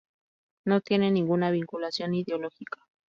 [0.65, 2.81] No tiene ninguna vinculación ideológica.